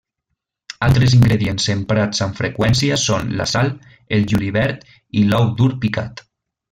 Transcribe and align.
Altres 0.85 1.15
ingredients 1.17 1.67
emprats 1.73 2.23
amb 2.27 2.39
freqüència 2.39 2.97
són 3.03 3.29
la 3.43 3.47
sal, 3.53 3.69
el 4.19 4.27
julivert 4.33 4.83
i 5.23 5.27
l'ou 5.29 5.51
dur 5.61 5.69
picat. 5.85 6.25